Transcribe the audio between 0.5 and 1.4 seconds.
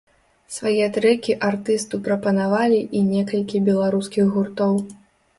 Свае трэкі